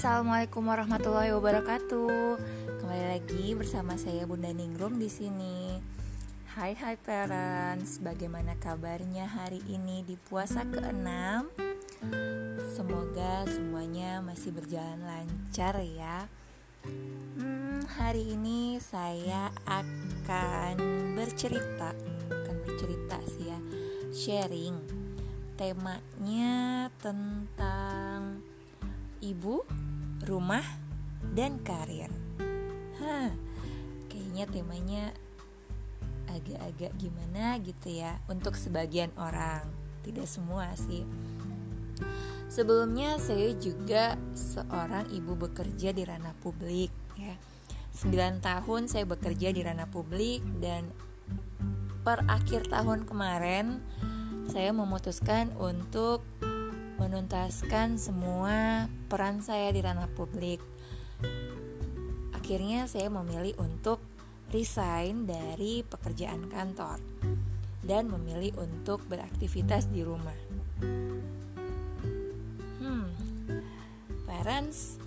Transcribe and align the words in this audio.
Assalamualaikum 0.00 0.64
warahmatullahi 0.64 1.28
wabarakatuh. 1.36 2.40
Kembali 2.80 3.04
lagi 3.20 3.52
bersama 3.52 4.00
saya 4.00 4.24
Bunda 4.24 4.48
Ningrum 4.48 4.96
di 4.96 5.12
sini. 5.12 5.76
Hai 6.56 6.72
hai 6.72 6.96
parents, 6.96 8.00
bagaimana 8.00 8.56
kabarnya 8.56 9.28
hari 9.28 9.60
ini 9.68 10.00
di 10.00 10.16
puasa 10.16 10.64
ke-6? 10.64 11.04
Semoga 12.72 13.44
semuanya 13.44 14.24
masih 14.24 14.56
berjalan 14.56 15.04
lancar 15.04 15.84
ya. 15.84 16.24
Hmm, 17.36 17.84
hari 18.00 18.40
ini 18.40 18.80
saya 18.80 19.52
akan 19.68 20.80
bercerita, 21.12 21.92
bukan 22.24 22.56
bercerita 22.64 23.20
sih 23.36 23.52
ya, 23.52 23.60
sharing. 24.16 24.80
Temanya 25.60 26.88
tentang 27.04 28.40
ibu, 29.20 29.60
rumah, 30.24 30.64
dan 31.32 31.60
karir. 31.60 32.10
Hah, 33.00 33.32
kayaknya 34.08 34.44
temanya 34.48 35.04
agak-agak 36.30 36.92
gimana 36.96 37.58
gitu 37.60 37.88
ya 37.90 38.20
untuk 38.30 38.54
sebagian 38.54 39.10
orang, 39.18 39.66
tidak 40.06 40.26
semua 40.30 40.72
sih. 40.78 41.04
Sebelumnya 42.50 43.20
saya 43.22 43.54
juga 43.54 44.18
seorang 44.34 45.06
ibu 45.14 45.38
bekerja 45.38 45.94
di 45.94 46.02
ranah 46.02 46.34
publik 46.42 46.90
ya. 47.14 47.36
9 47.90 48.38
tahun 48.40 48.86
saya 48.86 49.04
bekerja 49.06 49.50
di 49.50 49.60
ranah 49.66 49.90
publik 49.90 50.42
dan 50.62 50.88
per 52.06 52.24
akhir 52.30 52.70
tahun 52.70 53.04
kemarin 53.04 53.82
saya 54.50 54.74
memutuskan 54.74 55.52
untuk 55.58 56.24
menuntaskan 57.00 57.96
semua 57.96 58.84
peran 59.08 59.40
saya 59.40 59.72
di 59.72 59.80
ranah 59.80 60.12
publik. 60.12 60.60
Akhirnya 62.36 62.84
saya 62.84 63.08
memilih 63.08 63.56
untuk 63.56 64.04
resign 64.52 65.24
dari 65.24 65.80
pekerjaan 65.80 66.52
kantor 66.52 67.00
dan 67.80 68.12
memilih 68.12 68.52
untuk 68.60 69.00
beraktivitas 69.08 69.88
di 69.88 70.04
rumah. 70.04 70.36
Hmm, 72.84 73.08
parents 74.28 75.00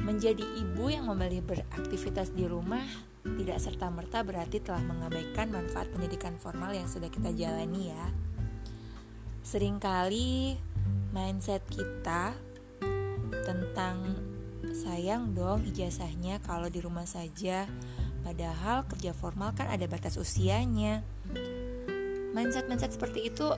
menjadi 0.00 0.40
ibu 0.40 0.88
yang 0.88 1.04
memilih 1.12 1.44
beraktivitas 1.44 2.32
di 2.32 2.48
rumah 2.48 2.84
tidak 3.26 3.58
serta-merta 3.60 4.24
berarti 4.24 4.62
telah 4.64 4.80
mengabaikan 4.80 5.52
manfaat 5.52 5.90
pendidikan 5.92 6.38
formal 6.40 6.72
yang 6.72 6.88
sudah 6.88 7.12
kita 7.12 7.34
jalani 7.36 7.92
ya. 7.92 8.06
Seringkali 9.42 10.56
mindset 11.16 11.64
kita 11.72 12.36
tentang 13.48 14.20
sayang 14.76 15.32
dong 15.32 15.64
ijazahnya 15.64 16.44
kalau 16.44 16.68
di 16.68 16.84
rumah 16.84 17.08
saja. 17.08 17.64
Padahal 18.20 18.84
kerja 18.84 19.16
formal 19.16 19.56
kan 19.56 19.72
ada 19.72 19.88
batas 19.88 20.20
usianya. 20.20 21.00
Mindset-mindset 22.36 23.00
seperti 23.00 23.32
itu 23.32 23.48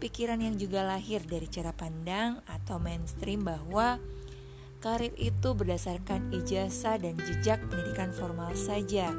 pikiran 0.00 0.40
yang 0.40 0.56
juga 0.56 0.80
lahir 0.80 1.20
dari 1.28 1.44
cara 1.44 1.76
pandang 1.76 2.40
atau 2.48 2.80
mainstream 2.80 3.44
bahwa 3.44 4.00
karir 4.80 5.12
itu 5.20 5.52
berdasarkan 5.52 6.32
ijazah 6.32 6.96
dan 6.96 7.20
jejak 7.20 7.60
pendidikan 7.68 8.16
formal 8.16 8.56
saja. 8.56 9.12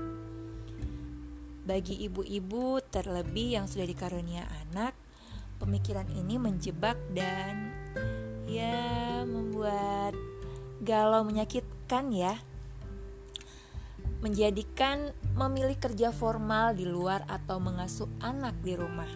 Bagi 1.62 2.02
ibu-ibu 2.02 2.82
terlebih 2.90 3.62
yang 3.62 3.70
sudah 3.70 3.86
dikarunia 3.86 4.50
anak 4.66 4.98
pemikiran 5.62 6.10
ini 6.18 6.42
menjebak 6.42 6.98
dan 7.14 7.70
ya 8.50 9.22
membuat 9.30 10.18
galau 10.82 11.22
menyakitkan 11.22 12.10
ya. 12.10 12.34
Menjadikan 14.22 15.14
memilih 15.34 15.78
kerja 15.78 16.10
formal 16.14 16.74
di 16.74 16.86
luar 16.86 17.26
atau 17.30 17.62
mengasuh 17.62 18.10
anak 18.22 18.58
di 18.62 18.74
rumah. 18.78 19.10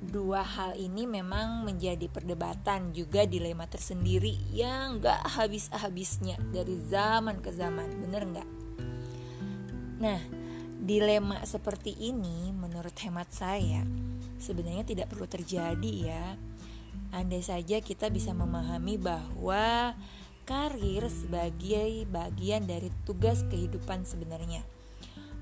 Dua 0.00 0.40
hal 0.40 0.76
ini 0.80 1.04
memang 1.04 1.64
menjadi 1.64 2.08
perdebatan 2.08 2.92
juga 2.96 3.24
dilema 3.28 3.68
tersendiri 3.68 4.32
yang 4.52 5.00
gak 5.00 5.22
habis-habisnya 5.38 6.40
dari 6.50 6.76
zaman 6.88 7.40
ke 7.44 7.52
zaman 7.52 7.88
bener 8.00 8.22
nggak? 8.28 8.48
Nah 10.00 10.20
dilema 10.80 11.44
seperti 11.44 11.92
ini 11.96 12.50
menurut 12.56 12.96
hemat 13.04 13.28
saya 13.30 13.84
sebenarnya 14.40 14.82
tidak 14.82 15.12
perlu 15.12 15.28
terjadi 15.28 15.92
ya. 15.92 16.34
Andai 17.14 17.44
saja 17.44 17.78
kita 17.78 18.10
bisa 18.10 18.34
memahami 18.34 18.98
bahwa 18.98 19.94
karir 20.48 21.06
sebagai 21.06 22.08
bagian 22.10 22.66
dari 22.66 22.90
tugas 23.06 23.46
kehidupan 23.46 24.02
sebenarnya 24.02 24.66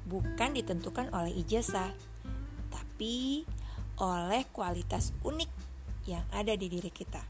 bukan 0.09 0.57
ditentukan 0.57 1.13
oleh 1.13 1.37
ijazah, 1.45 1.93
tapi 2.73 3.45
oleh 4.01 4.49
kualitas 4.51 5.13
unik 5.21 5.53
yang 6.09 6.25
ada 6.33 6.57
di 6.57 6.73
diri 6.73 6.89
kita 6.89 7.21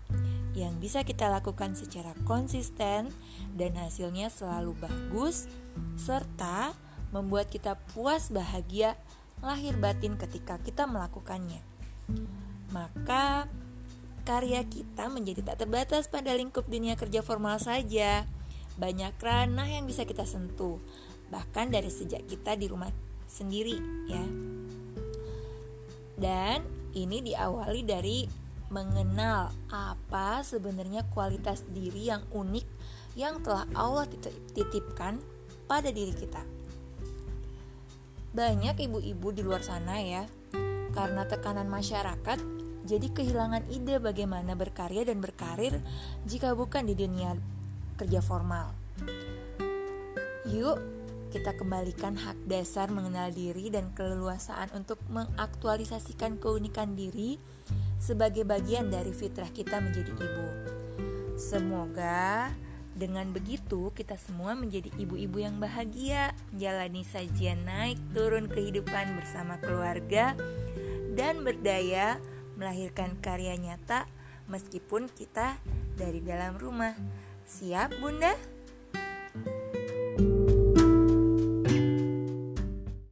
yang 0.54 0.78
bisa 0.82 1.06
kita 1.06 1.30
lakukan 1.30 1.74
secara 1.78 2.14
konsisten 2.26 3.10
dan 3.54 3.72
hasilnya 3.78 4.26
selalu 4.26 4.74
bagus 4.78 5.46
serta 5.94 6.74
membuat 7.14 7.46
kita 7.50 7.78
puas 7.94 8.30
bahagia 8.30 8.98
lahir 9.42 9.78
batin 9.78 10.18
ketika 10.18 10.58
kita 10.62 10.84
melakukannya. 10.86 11.62
Maka 12.74 13.48
karya 14.28 14.60
kita 14.68 15.08
menjadi 15.08 15.40
tak 15.40 15.64
terbatas 15.64 16.10
pada 16.10 16.36
lingkup 16.36 16.68
dunia 16.68 16.94
kerja 17.00 17.24
formal 17.24 17.56
saja. 17.56 18.28
Banyak 18.78 19.18
ranah 19.18 19.66
yang 19.66 19.88
bisa 19.88 20.06
kita 20.06 20.22
sentuh, 20.22 20.78
bahkan 21.32 21.72
dari 21.72 21.90
sejak 21.90 22.28
kita 22.28 22.54
di 22.54 22.70
rumah 22.70 22.92
sendiri 23.26 23.76
ya. 24.06 24.24
Dan 26.18 26.66
ini 26.94 27.22
diawali 27.22 27.82
dari 27.86 28.26
mengenal 28.68 29.48
apa 29.72 30.44
sebenarnya 30.44 31.08
kualitas 31.08 31.64
diri 31.72 32.12
yang 32.12 32.20
unik 32.28 32.66
yang 33.16 33.40
telah 33.40 33.64
Allah 33.72 34.04
titipkan 34.52 35.18
pada 35.64 35.88
diri 35.88 36.12
kita. 36.12 36.57
Banyak 38.32 38.76
ibu-ibu 38.78 39.32
di 39.32 39.42
luar 39.42 39.64
sana 39.64 39.98
ya, 40.00 40.28
karena 40.92 41.24
tekanan 41.24 41.66
masyarakat, 41.66 42.38
jadi 42.88 43.08
kehilangan 43.12 43.68
ide 43.68 44.00
bagaimana 44.00 44.56
berkarya 44.56 45.04
dan 45.04 45.20
berkarir 45.20 45.80
jika 46.24 46.56
bukan 46.56 46.88
di 46.88 46.94
dunia 46.96 47.36
kerja 47.98 48.22
formal. 48.24 48.72
Yuk, 50.48 50.78
kita 51.28 51.52
kembalikan 51.60 52.16
hak 52.16 52.48
dasar 52.48 52.88
mengenal 52.88 53.28
diri 53.28 53.68
dan 53.68 53.92
keleluasaan 53.92 54.72
untuk 54.72 54.96
mengaktualisasikan 55.12 56.40
keunikan 56.40 56.96
diri 56.96 57.36
sebagai 58.00 58.48
bagian 58.48 58.88
dari 58.88 59.12
fitrah 59.12 59.50
kita 59.52 59.76
menjadi 59.82 60.14
ibu. 60.14 60.48
Semoga 61.36 62.48
dengan 62.96 63.28
begitu, 63.30 63.57
kita 63.68 64.16
semua 64.16 64.56
menjadi 64.56 64.88
ibu-ibu 64.96 65.44
yang 65.44 65.60
bahagia, 65.60 66.32
menjalani 66.48 67.04
sajian 67.04 67.68
naik 67.68 68.00
turun 68.16 68.48
kehidupan 68.48 69.20
bersama 69.20 69.60
keluarga, 69.60 70.32
dan 71.12 71.44
berdaya 71.44 72.16
melahirkan 72.56 73.20
karya 73.20 73.60
nyata 73.60 74.08
meskipun 74.48 75.12
kita 75.12 75.60
dari 76.00 76.24
dalam 76.24 76.56
rumah. 76.56 76.96
Siap, 77.44 78.00
Bunda? 78.00 78.57